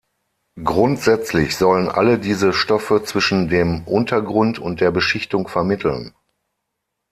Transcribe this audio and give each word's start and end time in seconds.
Grundsätzlich 0.63 1.57
sollen 1.57 1.87
alle 1.87 2.17
diese 2.17 2.53
Stoffe 2.53 3.03
zwischen 3.03 3.49
dem 3.49 3.83
Untergrund 3.83 4.57
und 4.57 4.81
der 4.81 4.89
Beschichtung 4.89 5.47
vermitteln. 5.47 6.15